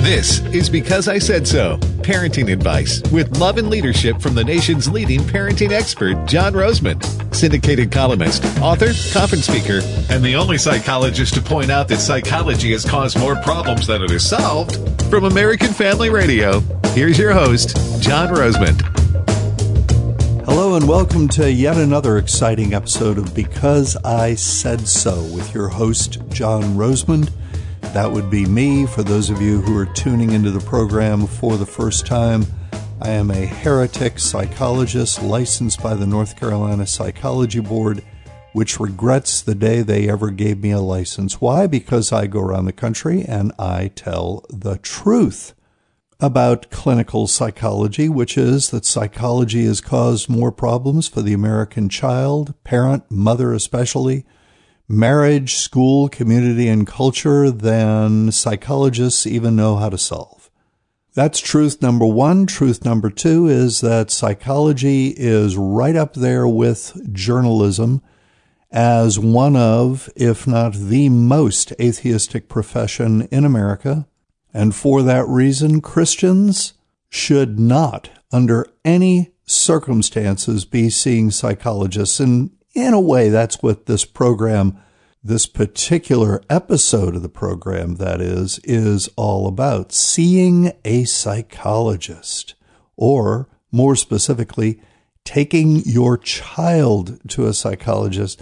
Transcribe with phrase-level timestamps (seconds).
[0.00, 4.88] This is Because I Said So parenting advice with love and leadership from the nation's
[4.88, 7.04] leading parenting expert, John Rosemond,
[7.34, 12.86] syndicated columnist, author, conference speaker, and the only psychologist to point out that psychology has
[12.86, 14.78] caused more problems than it has solved.
[15.10, 16.60] From American Family Radio,
[16.94, 18.80] here's your host, John Rosemond.
[20.46, 25.68] Hello, and welcome to yet another exciting episode of Because I Said So with your
[25.68, 27.30] host, John Rosemond.
[27.94, 28.86] That would be me.
[28.86, 32.46] For those of you who are tuning into the program for the first time,
[33.00, 38.04] I am a heretic psychologist licensed by the North Carolina Psychology Board,
[38.52, 41.40] which regrets the day they ever gave me a license.
[41.40, 41.66] Why?
[41.66, 45.54] Because I go around the country and I tell the truth
[46.20, 52.54] about clinical psychology, which is that psychology has caused more problems for the American child,
[52.64, 54.24] parent, mother especially,
[54.88, 60.50] marriage, school, community, and culture than psychologists even know how to solve.
[61.14, 62.46] That's truth number one.
[62.46, 68.02] Truth number two is that psychology is right up there with journalism
[68.70, 74.06] as one of, if not the most atheistic profession in America.
[74.54, 76.74] And for that reason, Christians
[77.08, 82.20] should not, under any circumstances, be seeing psychologists.
[82.20, 84.78] And in a way, that's what this program,
[85.22, 92.54] this particular episode of the program, that is, is all about seeing a psychologist,
[92.96, 94.80] or more specifically,
[95.24, 98.40] taking your child to a psychologist.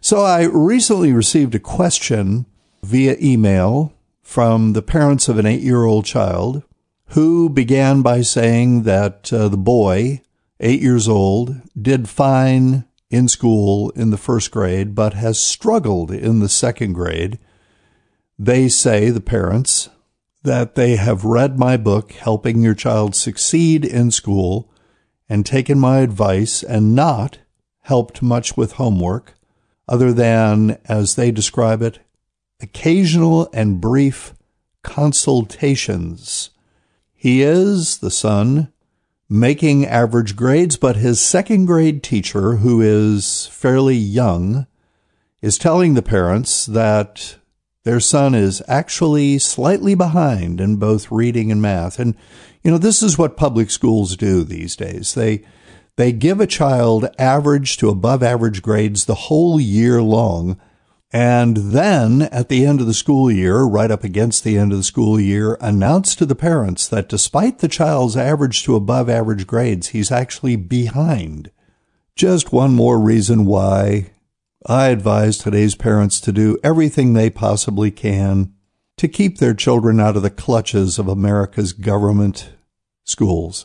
[0.00, 2.46] So I recently received a question
[2.82, 6.62] via email from the parents of an eight year old child
[7.10, 10.20] who began by saying that uh, the boy,
[10.60, 16.40] eight years old, did fine in school in the first grade, but has struggled in
[16.40, 17.38] the second grade.
[18.38, 19.88] They say, the parents,
[20.42, 24.70] that they have read my book, Helping Your Child Succeed in School,
[25.28, 27.38] and taken my advice and not
[27.80, 29.34] helped much with homework,
[29.88, 32.00] other than, as they describe it,
[32.60, 34.34] occasional and brief
[34.82, 36.50] consultations.
[37.14, 38.72] He is, the son,
[39.28, 44.66] making average grades, but his second grade teacher, who is fairly young,
[45.42, 47.36] is telling the parents that
[47.84, 51.98] their son is actually slightly behind in both reading and math.
[51.98, 52.16] And,
[52.62, 55.14] you know, this is what public schools do these days.
[55.14, 55.44] They,
[55.96, 60.60] they give a child average to above average grades the whole year long.
[61.18, 64.76] And then at the end of the school year, right up against the end of
[64.76, 69.46] the school year, announce to the parents that despite the child's average to above average
[69.46, 71.50] grades, he's actually behind.
[72.16, 74.10] Just one more reason why
[74.66, 78.52] I advise today's parents to do everything they possibly can
[78.98, 82.50] to keep their children out of the clutches of America's government
[83.04, 83.64] schools.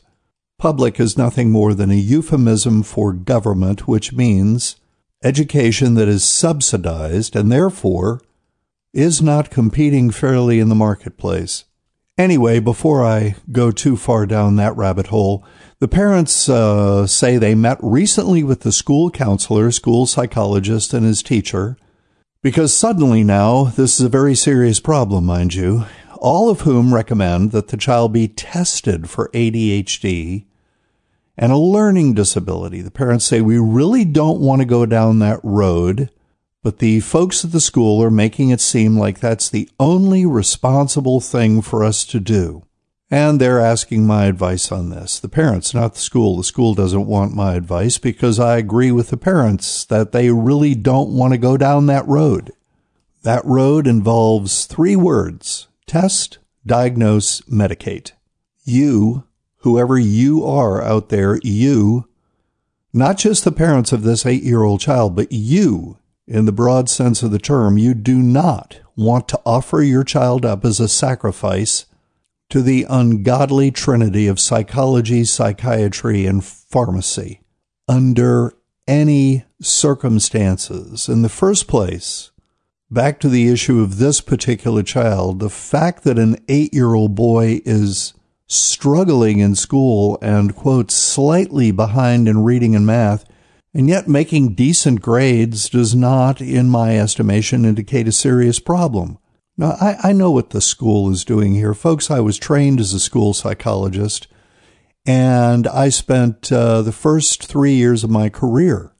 [0.57, 4.77] Public is nothing more than a euphemism for government, which means
[5.23, 8.21] education that is subsidized and therefore
[8.93, 11.65] is not competing fairly in the marketplace.
[12.17, 15.43] Anyway, before I go too far down that rabbit hole,
[15.79, 21.23] the parents uh, say they met recently with the school counselor, school psychologist, and his
[21.23, 21.77] teacher,
[22.43, 25.85] because suddenly now, this is a very serious problem, mind you,
[26.17, 30.45] all of whom recommend that the child be tested for ADHD
[31.37, 32.81] and a learning disability.
[32.81, 36.09] The parents say, we really don't want to go down that road,
[36.63, 41.19] but the folks at the school are making it seem like that's the only responsible
[41.19, 42.63] thing for us to do.
[43.09, 45.19] And they're asking my advice on this.
[45.19, 46.37] The parents, not the school.
[46.37, 50.75] The school doesn't want my advice because I agree with the parents that they really
[50.75, 52.51] don't want to go down that road.
[53.23, 58.13] That road involves three words test, diagnose, medicate.
[58.63, 59.25] You
[59.61, 62.07] whoever you are out there, you,
[62.93, 66.89] not just the parents of this eight year old child, but you, in the broad
[66.89, 70.87] sense of the term, you do not want to offer your child up as a
[70.87, 71.85] sacrifice
[72.49, 77.41] to the ungodly trinity of psychology, psychiatry, and pharmacy
[77.87, 78.53] under
[78.87, 81.07] any circumstances.
[81.07, 82.31] In the first place,
[82.89, 87.15] back to the issue of this particular child, the fact that an eight year old
[87.15, 88.13] boy is
[88.51, 93.23] struggling in school and, quote, slightly behind in reading and math,
[93.73, 99.17] and yet making decent grades does not, in my estimation, indicate a serious problem.
[99.57, 101.73] Now, I, I know what the school is doing here.
[101.73, 104.27] Folks, I was trained as a school psychologist,
[105.05, 108.91] and I spent uh, the first three years of my career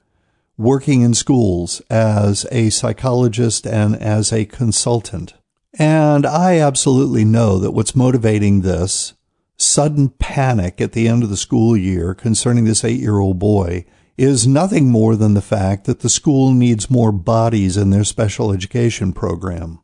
[0.57, 5.33] working in schools as a psychologist and as a consultant.
[5.77, 9.13] And I absolutely know that what's motivating this
[9.61, 13.85] sudden panic at the end of the school year concerning this eight year old boy
[14.17, 18.51] is nothing more than the fact that the school needs more bodies in their special
[18.51, 19.79] education program.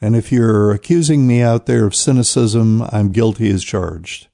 [0.00, 4.28] And if you're accusing me out there of cynicism, I'm guilty as charged.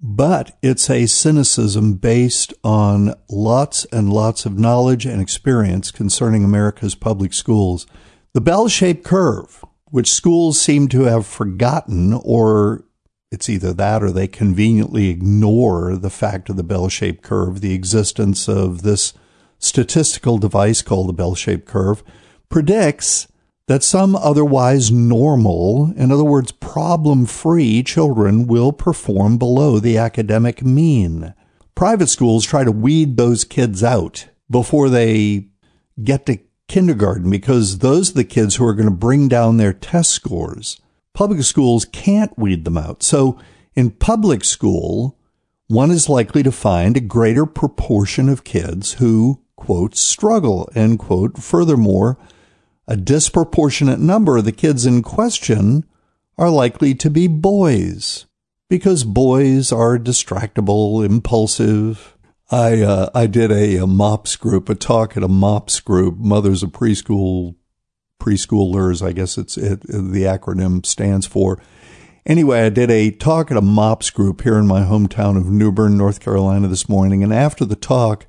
[0.00, 6.94] But it's a cynicism based on lots and lots of knowledge and experience concerning America's
[6.94, 7.86] public schools.
[8.32, 12.84] The bell shaped curve, which schools seem to have forgotten, or
[13.32, 17.72] it's either that or they conveniently ignore the fact of the bell shaped curve, the
[17.72, 19.14] existence of this
[19.58, 22.04] statistical device called the bell shaped curve,
[22.50, 23.26] predicts
[23.68, 30.62] that some otherwise normal, in other words, problem free children will perform below the academic
[30.62, 31.32] mean.
[31.74, 35.48] Private schools try to weed those kids out before they
[36.04, 36.38] get to
[36.68, 40.81] kindergarten because those are the kids who are going to bring down their test scores.
[41.14, 43.02] Public schools can't weed them out.
[43.02, 43.38] So
[43.74, 45.18] in public school,
[45.66, 51.38] one is likely to find a greater proportion of kids who, quote, struggle, end quote.
[51.38, 52.18] Furthermore,
[52.86, 55.84] a disproportionate number of the kids in question
[56.36, 58.26] are likely to be boys
[58.68, 62.16] because boys are distractible, impulsive,
[62.52, 66.62] I uh, I did a, a, MOPS group, a talk at a MOPS group, mothers
[66.62, 67.56] of preschool
[68.22, 69.04] preschoolers.
[69.04, 71.60] I guess it's it, the acronym stands for.
[72.24, 75.72] Anyway, I did a talk at a MOPS group here in my hometown of New
[75.72, 78.26] Bern, North Carolina this morning, and after the talk,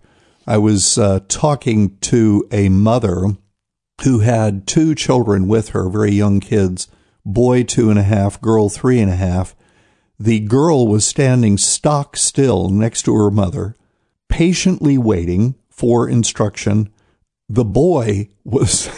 [0.47, 3.37] I was uh, talking to a mother
[4.03, 6.87] who had two children with her, very young kids,
[7.23, 9.55] boy two and a half, girl three and a half.
[10.19, 13.75] The girl was standing stock still next to her mother
[14.33, 16.91] patiently waiting for instruction.
[17.53, 18.89] The boy was,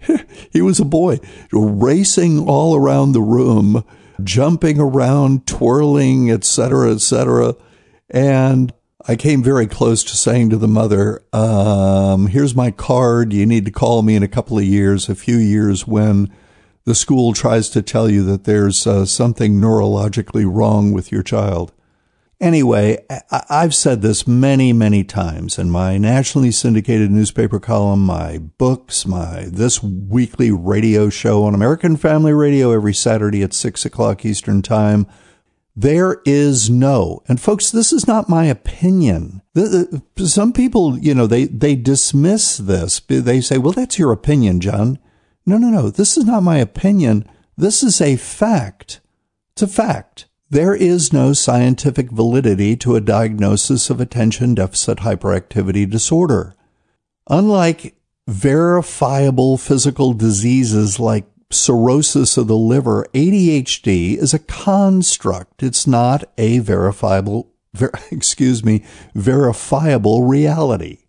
[0.52, 1.20] he was a boy
[1.50, 3.82] racing all around the room,
[4.22, 7.54] jumping around, twirling, etc., etc.
[8.10, 8.74] And
[9.06, 13.32] I came very close to saying to the mother, um, here's my card.
[13.32, 16.30] You need to call me in a couple of years, a few years when
[16.84, 21.72] the school tries to tell you that there's uh, something neurologically wrong with your child.
[22.40, 23.04] Anyway,
[23.50, 29.46] I've said this many, many times in my nationally syndicated newspaper column, my books, my
[29.50, 35.08] this weekly radio show on American Family Radio every Saturday at six o'clock Eastern Time.
[35.74, 39.42] There is no, and folks, this is not my opinion.
[40.16, 43.00] Some people, you know, they, they dismiss this.
[43.00, 45.00] They say, well, that's your opinion, John.
[45.44, 45.90] No, no, no.
[45.90, 47.28] This is not my opinion.
[47.56, 49.00] This is a fact.
[49.52, 50.26] It's a fact.
[50.50, 56.54] There is no scientific validity to a diagnosis of attention deficit hyperactivity disorder.
[57.28, 57.94] Unlike
[58.26, 65.62] verifiable physical diseases like cirrhosis of the liver, ADHD is a construct.
[65.62, 68.84] It's not a verifiable, ver, excuse me,
[69.14, 71.00] verifiable reality.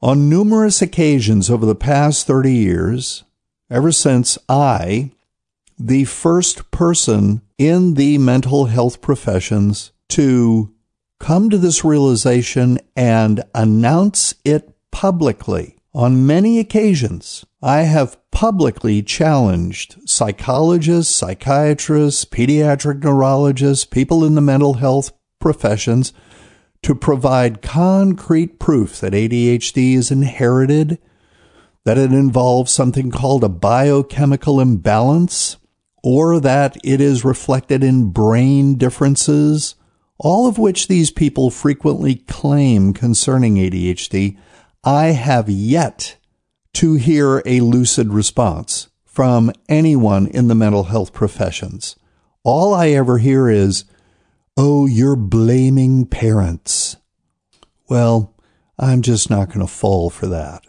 [0.00, 3.24] On numerous occasions over the past 30 years,
[3.70, 5.10] ever since I,
[5.78, 10.72] the first person in the mental health professions to
[11.18, 15.76] come to this realization and announce it publicly.
[15.94, 24.74] On many occasions, I have publicly challenged psychologists, psychiatrists, pediatric neurologists, people in the mental
[24.74, 26.12] health professions
[26.82, 30.98] to provide concrete proof that ADHD is inherited,
[31.84, 35.56] that it involves something called a biochemical imbalance,
[36.06, 39.74] or that it is reflected in brain differences,
[40.18, 44.38] all of which these people frequently claim concerning ADHD,
[44.84, 46.16] I have yet
[46.74, 51.96] to hear a lucid response from anyone in the mental health professions.
[52.44, 53.84] All I ever hear is,
[54.56, 56.98] Oh, you're blaming parents.
[57.88, 58.32] Well,
[58.78, 60.62] I'm just not going to fall for that.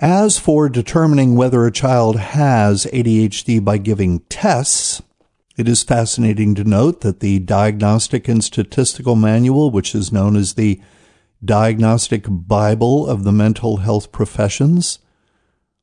[0.00, 5.02] As for determining whether a child has ADHD by giving tests,
[5.58, 10.54] it is fascinating to note that the Diagnostic and Statistical Manual, which is known as
[10.54, 10.80] the
[11.44, 15.00] Diagnostic Bible of the Mental Health Professions,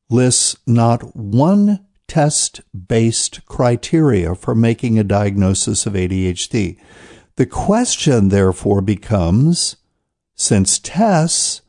[0.09, 6.79] lists not one test based criteria for making a diagnosis of ADHD.
[7.36, 9.75] The question, therefore, becomes
[10.33, 11.62] since tests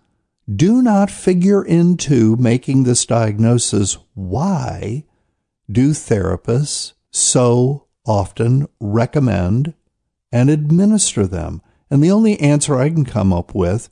[0.54, 3.98] do not figure into making this diagnosis.
[4.14, 5.04] Why
[5.70, 9.74] do therapists so often recommend
[10.32, 11.60] and administer them?
[11.90, 13.88] And the only answer I can come up with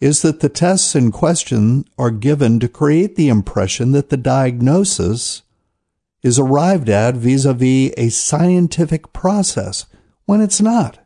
[0.00, 5.42] is that the tests in question are given to create the impression that the diagnosis
[6.22, 9.86] is arrived at vis-a-vis a scientific process
[10.24, 10.98] when it's not.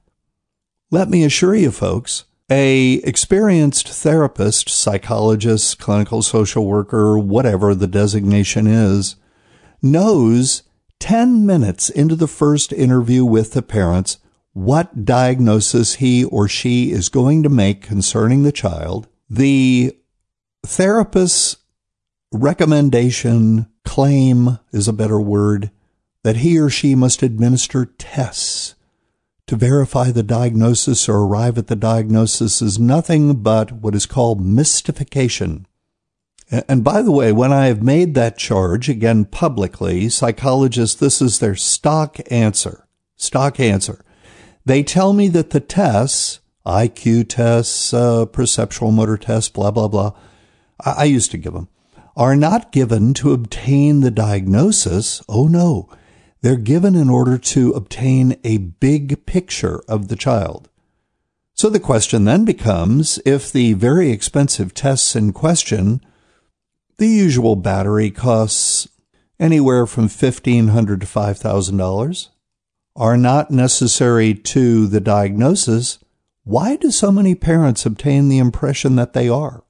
[0.91, 8.67] Let me assure you folks, a experienced therapist, psychologist, clinical social worker, whatever the designation
[8.67, 9.17] is,
[9.81, 10.65] knows
[10.99, 14.19] 10 minutes into the first interview with the parents
[14.53, 19.07] what diagnosis he or she is going to make concerning the child.
[19.29, 19.97] The
[20.67, 21.57] therapist's
[22.33, 25.71] recommendation, claim is a better word,
[26.25, 28.75] that he or she must administer tests
[29.51, 34.41] to verify the diagnosis or arrive at the diagnosis is nothing but what is called
[34.41, 35.67] mystification.
[36.69, 41.41] And by the way, when I have made that charge again publicly, psychologists, this is
[41.41, 42.87] their stock answer.
[43.17, 44.05] Stock answer.
[44.65, 50.13] They tell me that the tests, IQ tests, uh, perceptual motor tests, blah, blah, blah,
[50.85, 51.67] I, I used to give them,
[52.17, 55.25] are not given to obtain the diagnosis.
[55.29, 55.89] Oh no.
[56.43, 60.69] They're given in order to obtain a big picture of the child.
[61.55, 66.01] So the question then becomes if the very expensive tests in question,
[66.97, 68.89] the usual battery costs
[69.39, 72.29] anywhere from $1,500 to $5,000,
[72.97, 75.99] are not necessary to the diagnosis,
[76.45, 79.63] why do so many parents obtain the impression that they are?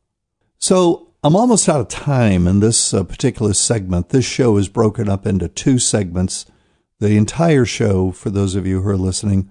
[0.58, 4.08] So I'm almost out of time in this uh, particular segment.
[4.08, 6.46] This show is broken up into two segments
[7.00, 9.50] the entire show for those of you who are listening.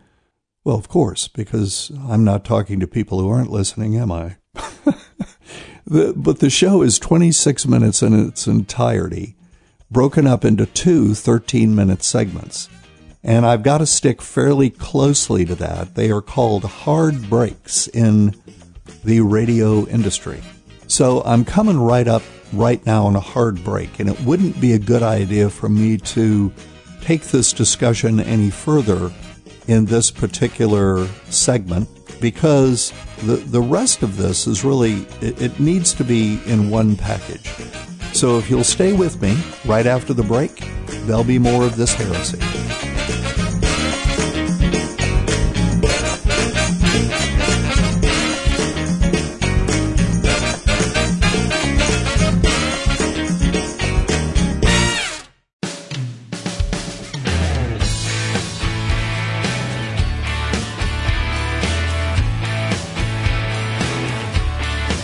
[0.63, 4.37] Well, of course, because I'm not talking to people who aren't listening, am I?
[5.85, 9.35] the, but the show is 26 minutes in its entirety,
[9.89, 12.69] broken up into two 13 minute segments.
[13.23, 15.95] And I've got to stick fairly closely to that.
[15.95, 18.33] They are called hard breaks in
[19.03, 20.41] the radio industry.
[20.87, 24.73] So I'm coming right up right now on a hard break, and it wouldn't be
[24.73, 26.51] a good idea for me to
[27.01, 29.11] take this discussion any further
[29.67, 31.87] in this particular segment
[32.19, 32.91] because
[33.23, 37.47] the, the rest of this is really, it, it needs to be in one package.
[38.13, 40.63] So if you'll stay with me right after the break,
[41.05, 42.39] there'll be more of this heresy.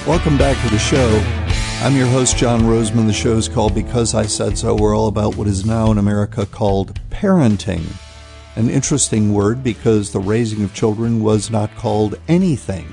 [0.07, 1.19] Welcome back to the show.
[1.83, 3.07] I'm your host, John Rosemond.
[3.07, 4.75] The show is called Because I Said So.
[4.75, 7.83] We're all about what is now in America called parenting.
[8.55, 12.87] An interesting word because the raising of children was not called anything.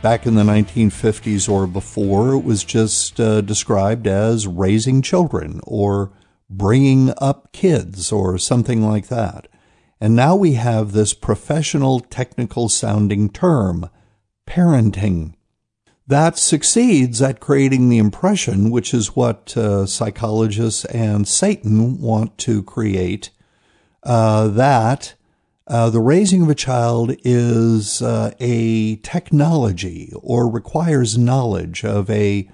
[0.00, 6.10] Back in the 1950s or before, it was just uh, described as raising children or
[6.48, 9.46] bringing up kids or something like that.
[10.00, 13.90] And now we have this professional, technical sounding term,
[14.46, 15.34] parenting
[16.10, 22.64] that succeeds at creating the impression, which is what uh, psychologists and Satan want to
[22.64, 23.30] create,
[24.02, 25.14] uh, that
[25.68, 32.50] uh, the raising of a child is uh, a technology or requires knowledge of a,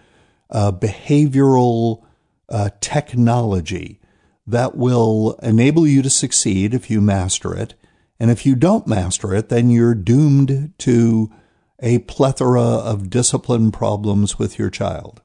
[0.51, 2.05] a behavioral
[2.51, 3.99] uh, technology
[4.47, 7.73] that will enable you to succeed if you master it.
[8.21, 11.33] And if you don't master it, then you're doomed to
[11.81, 15.23] a plethora of discipline problems with your child.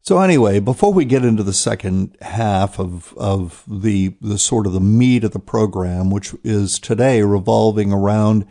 [0.00, 4.72] So anyway, before we get into the second half of, of the, the sort of
[4.72, 8.46] the meat of the program, which is today revolving around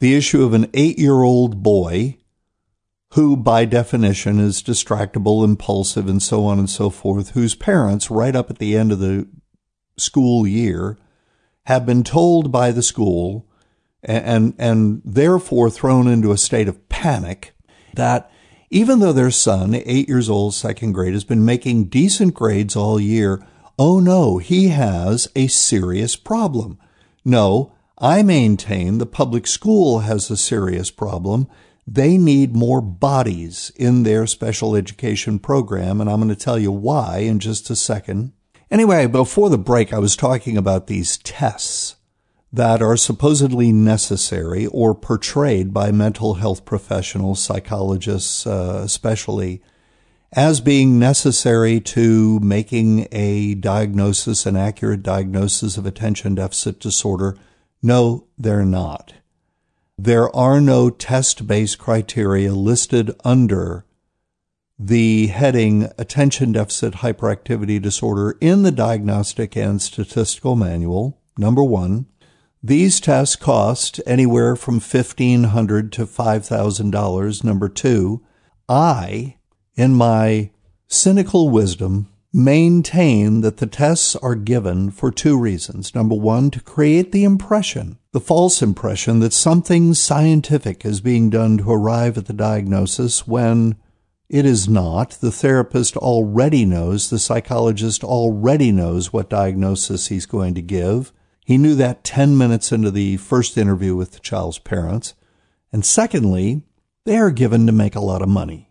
[0.00, 2.16] the issue of an eight year old boy
[3.14, 8.36] who by definition is distractible, impulsive, and so on and so forth, whose parents, right
[8.36, 9.26] up at the end of the
[9.96, 10.98] school year,
[11.66, 13.47] have been told by the school
[14.02, 17.52] and, and therefore thrown into a state of panic
[17.94, 18.30] that
[18.70, 23.00] even though their son, eight years old, second grade, has been making decent grades all
[23.00, 23.44] year,
[23.78, 26.78] oh no, he has a serious problem.
[27.24, 31.48] No, I maintain the public school has a serious problem.
[31.86, 36.70] They need more bodies in their special education program, and I'm going to tell you
[36.70, 38.32] why in just a second.
[38.70, 41.96] Anyway, before the break, I was talking about these tests
[42.52, 49.62] that are supposedly necessary or portrayed by mental health professionals, psychologists uh, especially,
[50.32, 57.36] as being necessary to making a diagnosis, an accurate diagnosis of attention deficit disorder.
[57.82, 59.14] No, they're not.
[59.96, 63.84] There are no test based criteria listed under
[64.78, 71.18] the heading Attention Deficit Hyperactivity Disorder in the Diagnostic and Statistical Manual.
[71.36, 72.06] Number one,
[72.62, 77.44] these tests cost anywhere from 1,500 to $5,000.
[77.44, 78.24] Number two,
[78.68, 79.36] I,
[79.76, 80.50] in my
[80.88, 85.94] cynical wisdom, maintain that the tests are given for two reasons.
[85.94, 91.58] Number one, to create the impression, the false impression that something scientific is being done
[91.58, 93.76] to arrive at the diagnosis when
[94.28, 95.12] it is not.
[95.12, 101.12] The therapist already knows, the psychologist already knows what diagnosis he's going to give.
[101.48, 105.14] He knew that 10 minutes into the first interview with the child's parents.
[105.72, 106.60] And secondly,
[107.06, 108.68] they are given to make a lot of money.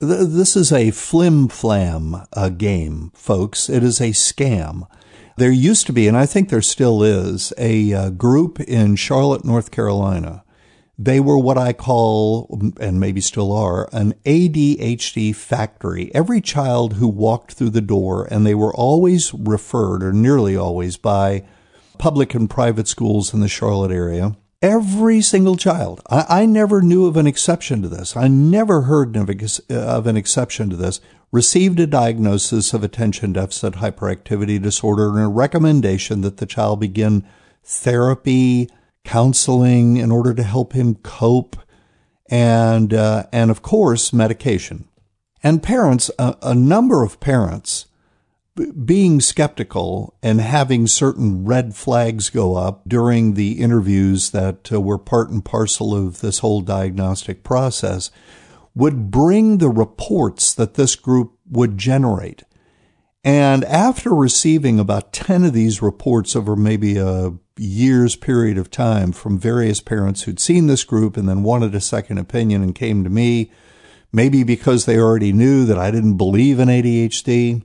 [0.00, 3.70] This is a flim flam uh, game, folks.
[3.70, 4.88] It is a scam.
[5.36, 9.44] There used to be, and I think there still is, a uh, group in Charlotte,
[9.44, 10.42] North Carolina.
[10.98, 16.12] They were what I call, and maybe still are, an ADHD factory.
[16.12, 20.96] Every child who walked through the door, and they were always referred, or nearly always,
[20.96, 21.44] by
[21.98, 24.36] public and private schools in the Charlotte area.
[24.60, 26.00] Every single child.
[26.10, 28.16] I, I never knew of an exception to this.
[28.16, 29.30] I never heard of,
[29.70, 31.00] of an exception to this.
[31.30, 37.24] Received a diagnosis of attention deficit hyperactivity disorder and a recommendation that the child begin
[37.62, 38.68] therapy,
[39.04, 41.56] counseling in order to help him cope,
[42.30, 44.88] and uh, and of course medication.
[45.42, 47.86] And parents, a, a number of parents
[48.84, 54.98] being skeptical and having certain red flags go up during the interviews that uh, were
[54.98, 58.10] part and parcel of this whole diagnostic process
[58.74, 62.44] would bring the reports that this group would generate.
[63.24, 69.12] And after receiving about 10 of these reports over maybe a year's period of time
[69.12, 73.02] from various parents who'd seen this group and then wanted a second opinion and came
[73.02, 73.50] to me,
[74.12, 77.64] maybe because they already knew that I didn't believe in ADHD,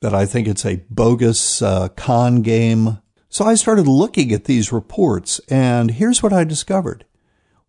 [0.00, 2.98] that I think it's a bogus uh, con game.
[3.28, 7.04] So I started looking at these reports, and here's what I discovered.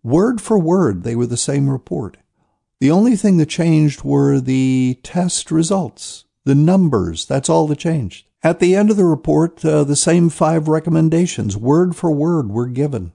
[0.04, 2.17] Word for word, they were the same report.
[2.80, 7.25] The only thing that changed were the test results, the numbers.
[7.25, 8.28] That's all that changed.
[8.43, 12.67] At the end of the report, uh, the same five recommendations, word for word, were
[12.67, 13.13] given.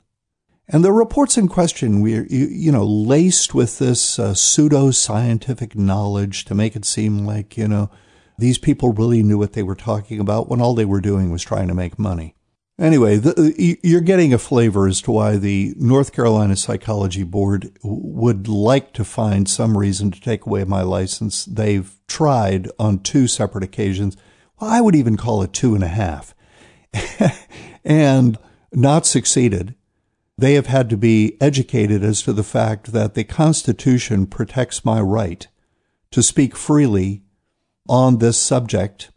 [0.69, 6.45] And the reports in question were, you know, laced with this uh, pseudo scientific knowledge
[6.47, 7.91] to make it seem like, you know,
[8.39, 11.43] these people really knew what they were talking about when all they were doing was
[11.43, 12.35] trying to make money.
[12.79, 17.71] Anyway, the, uh, you're getting a flavor as to why the North Carolina Psychology Board
[17.83, 21.45] would like to find some reason to take away my license.
[21.45, 24.17] They've tried on two separate occasions.
[24.59, 26.35] Well, I would even call it two and a half,
[27.85, 28.39] and
[28.73, 29.75] not succeeded.
[30.39, 35.01] They have had to be educated as to the fact that the Constitution protects my
[35.01, 35.47] right
[36.11, 37.23] to speak freely
[37.89, 39.11] on this subject.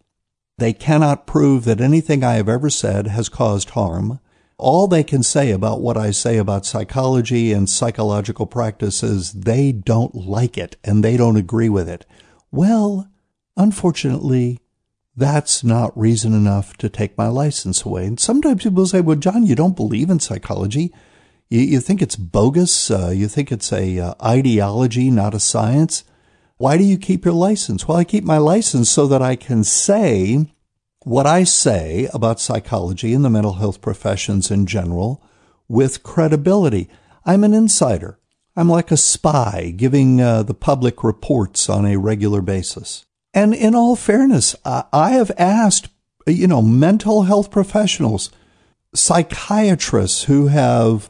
[0.58, 4.20] They cannot prove that anything I have ever said has caused harm.
[4.58, 10.16] All they can say about what I say about psychology and psychological practices, they don't
[10.16, 12.06] like it and they don't agree with it.
[12.52, 13.10] Well,
[13.58, 14.60] unfortunately,
[15.18, 18.06] that's not reason enough to take my license away.
[18.06, 20.94] And sometimes people say, well, John, you don't believe in psychology.
[21.50, 22.90] You, you think it's bogus.
[22.90, 26.06] Uh, you think it's a uh, ideology, not a science.
[26.58, 27.86] Why do you keep your license?
[27.86, 30.54] Well, I keep my license so that I can say
[31.04, 35.22] what I say about psychology and the mental health professions in general
[35.68, 36.90] with credibility.
[37.26, 38.20] I'm an insider.
[38.56, 43.06] I'm like a spy giving uh, the public reports on a regular basis.
[43.34, 45.90] And in all fairness, I have asked,
[46.26, 48.32] you know, mental health professionals,
[48.94, 51.10] psychiatrists who have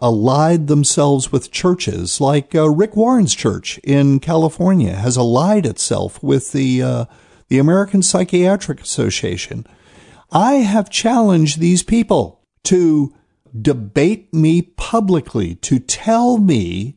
[0.00, 6.52] allied themselves with churches, like uh, Rick Warren's church in California has allied itself with
[6.52, 7.04] the uh,
[7.48, 9.66] the American Psychiatric Association.
[10.30, 13.14] I have challenged these people to
[13.58, 16.96] debate me publicly, to tell me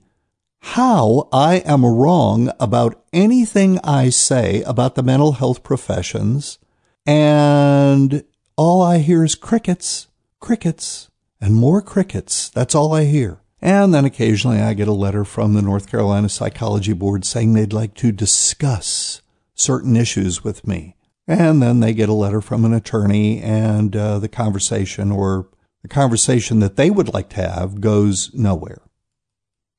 [0.61, 6.57] how I am wrong about anything I say about the mental health professions,
[7.05, 8.23] and
[8.57, 10.07] all I hear is crickets,
[10.39, 11.08] crickets
[11.41, 12.49] and more crickets.
[12.49, 13.41] That's all I hear.
[13.61, 17.73] And then occasionally I get a letter from the North Carolina Psychology Board saying they'd
[17.73, 19.21] like to discuss
[19.53, 20.95] certain issues with me.
[21.27, 25.49] And then they get a letter from an attorney and uh, the conversation or
[25.81, 28.81] the conversation that they would like to have goes nowhere,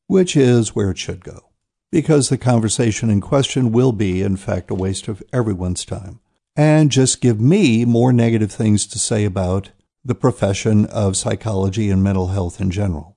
[0.06, 1.46] which is where it should go.
[1.90, 6.20] Because the conversation in question will be, in fact, a waste of everyone's time
[6.56, 9.70] and just give me more negative things to say about
[10.04, 13.16] the profession of psychology and mental health in general.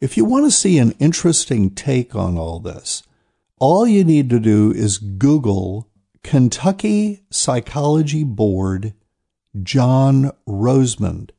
[0.00, 3.02] If you want to see an interesting take on all this,
[3.58, 5.88] all you need to do is Google
[6.22, 8.94] Kentucky Psychology Board
[9.62, 11.30] John Rosemond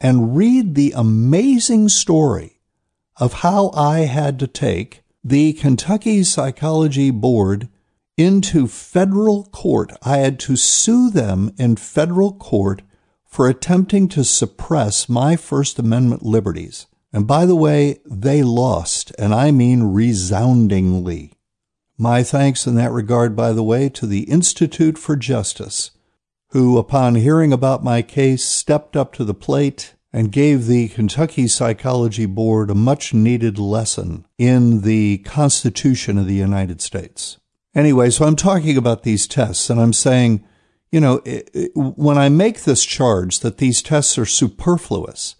[0.00, 2.60] and read the amazing story
[3.16, 7.68] of how I had to take the Kentucky Psychology Board
[8.16, 9.92] into federal court.
[10.02, 12.82] I had to sue them in federal court
[13.32, 16.86] for attempting to suppress my First Amendment liberties.
[17.14, 21.32] And by the way, they lost, and I mean resoundingly.
[21.96, 25.92] My thanks in that regard, by the way, to the Institute for Justice,
[26.48, 31.48] who, upon hearing about my case, stepped up to the plate and gave the Kentucky
[31.48, 37.38] Psychology Board a much needed lesson in the Constitution of the United States.
[37.74, 40.44] Anyway, so I'm talking about these tests and I'm saying,
[40.92, 45.34] you know, it, it, when I make this charge that these tests are superfluous,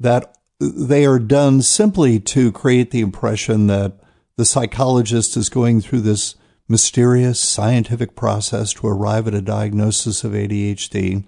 [0.00, 4.00] that they are done simply to create the impression that
[4.36, 6.34] the psychologist is going through this
[6.66, 11.24] mysterious scientific process to arrive at a diagnosis of ADHD,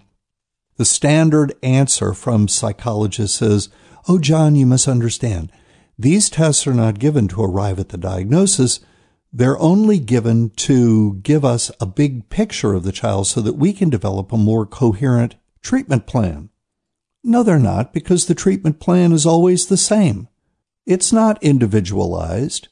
[0.76, 3.68] the standard answer from psychologists is,
[4.08, 5.52] Oh, John, you misunderstand.
[5.98, 8.80] These tests are not given to arrive at the diagnosis.
[9.32, 13.72] They're only given to give us a big picture of the child so that we
[13.72, 16.50] can develop a more coherent treatment plan.
[17.24, 20.28] No, they're not because the treatment plan is always the same.
[20.84, 22.68] It's not individualized.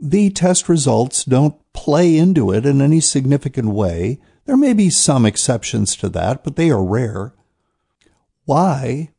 [0.00, 4.20] The test results don't play into it in any significant way.
[4.44, 7.34] There may be some exceptions to that, but they are rare.
[8.44, 9.11] Why?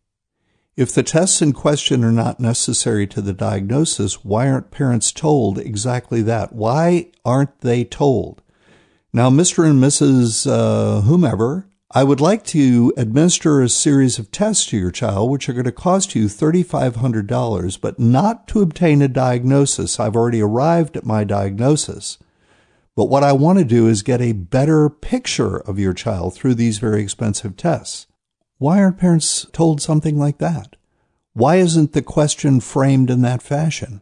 [0.76, 5.60] If the tests in question are not necessary to the diagnosis, why aren't parents told
[5.60, 6.54] exactly that?
[6.54, 8.42] Why aren't they told?
[9.14, 9.70] Now, Mr.
[9.70, 10.50] and Mrs.
[10.50, 15.48] Uh, whomever, I would like to administer a series of tests to your child, which
[15.48, 20.00] are going to cost you $3,500, but not to obtain a diagnosis.
[20.00, 22.18] I've already arrived at my diagnosis.
[22.96, 26.56] But what I want to do is get a better picture of your child through
[26.56, 28.08] these very expensive tests.
[28.64, 30.78] Why aren't parents told something like that?
[31.34, 34.02] Why isn't the question framed in that fashion?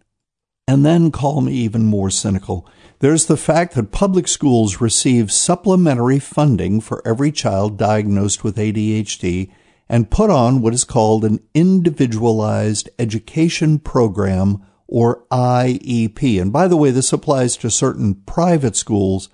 [0.67, 2.69] And then call me even more cynical.
[2.99, 9.49] There's the fact that public schools receive supplementary funding for every child diagnosed with ADHD
[9.89, 16.39] and put on what is called an individualized education program or IEP.
[16.39, 19.27] And by the way, this applies to certain private schools,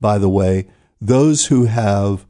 [0.00, 0.68] by the way,
[1.00, 2.26] those who have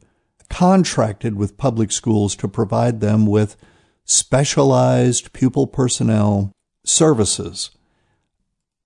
[0.53, 3.57] contracted with public schools to provide them with
[4.05, 6.51] specialized pupil personnel
[6.85, 7.71] services.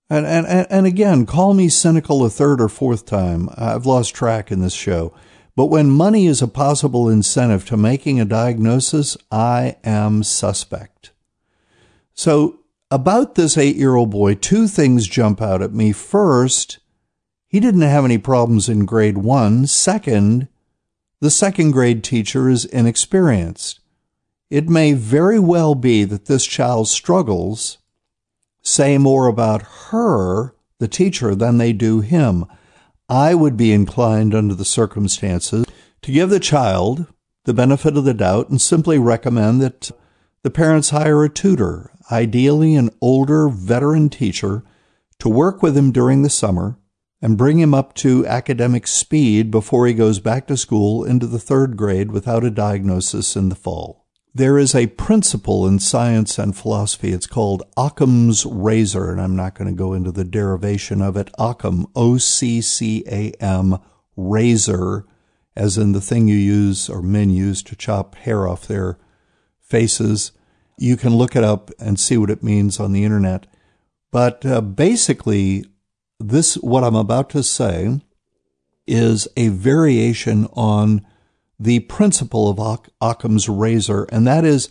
[0.08, 3.50] And, and, and again, call me cynical a third or fourth time.
[3.54, 5.14] I've lost track in this show.
[5.54, 11.10] But when money is a possible incentive to making a diagnosis, I am suspect.
[12.14, 15.92] So about this eight year old boy, two things jump out at me.
[15.92, 16.78] First,
[17.46, 19.66] he didn't have any problems in grade one.
[19.66, 20.48] Second,
[21.20, 23.80] the second grade teacher is inexperienced.
[24.50, 27.78] It may very well be that this child's struggles
[28.62, 32.46] say more about her, the teacher, than they do him.
[33.08, 35.66] I would be inclined, under the circumstances,
[36.02, 37.06] to give the child
[37.44, 39.90] the benefit of the doubt and simply recommend that
[40.42, 44.62] the parents hire a tutor, ideally an older veteran teacher,
[45.18, 46.78] to work with him during the summer
[47.20, 51.38] and bring him up to academic speed before he goes back to school into the
[51.38, 54.06] third grade without a diagnosis in the fall.
[54.34, 57.12] There is a principle in science and philosophy.
[57.12, 61.30] It's called Occam's razor, and I'm not going to go into the derivation of it.
[61.38, 63.78] Occam, O-C-C-A-M,
[64.16, 65.06] razor,
[65.56, 68.96] as in the thing you use or men use to chop hair off their
[69.60, 70.30] faces.
[70.78, 73.46] You can look it up and see what it means on the internet.
[74.12, 75.64] But uh, basically,
[76.18, 78.00] this, what I'm about to say,
[78.86, 81.06] is a variation on
[81.60, 84.70] the principle of Occam's razor, and that is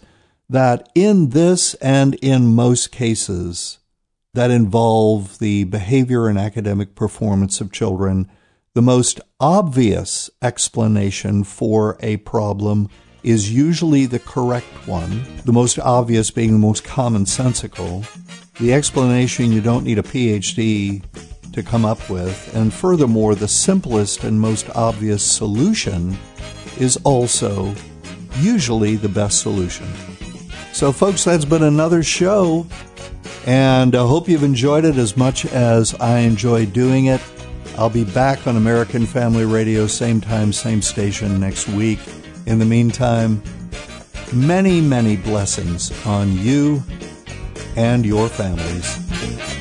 [0.50, 3.80] that in this and in most cases
[4.34, 8.30] that involve the behavior and academic performance of children,
[8.74, 12.90] the most obvious explanation for a problem
[13.24, 18.06] is usually the correct one, the most obvious being the most commonsensical.
[18.60, 21.04] The explanation you don't need a PhD
[21.58, 22.56] to come up with.
[22.56, 26.16] And furthermore, the simplest and most obvious solution
[26.80, 27.74] is also
[28.38, 29.88] usually the best solution.
[30.72, 32.68] So, folks, that's been another show.
[33.48, 37.22] And I hope you've enjoyed it as much as I enjoy doing it.
[37.76, 42.00] I'll be back on American Family Radio, same time, same station next week.
[42.46, 43.42] In the meantime,
[44.32, 46.84] many, many blessings on you
[47.76, 49.57] and your families.